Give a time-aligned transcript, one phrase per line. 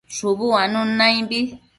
[0.15, 1.39] Shubu uanun naimbi